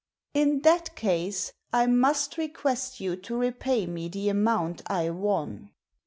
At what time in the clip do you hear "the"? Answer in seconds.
4.09-4.29